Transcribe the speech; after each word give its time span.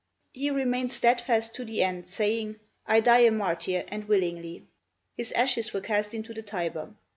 He 0.33 0.49
remained 0.49 0.91
steadfast 0.91 1.53
to 1.53 1.63
the 1.63 1.83
end, 1.83 2.07
saying, 2.07 2.55
"I 2.87 3.01
die 3.01 3.19
a 3.19 3.29
martyr, 3.31 3.83
and 3.87 4.07
willingly." 4.07 4.65
His 5.15 5.31
ashes 5.33 5.73
were 5.73 5.81
cast 5.81 6.15
into 6.15 6.33
the 6.33 6.41
Tiber. 6.41 6.95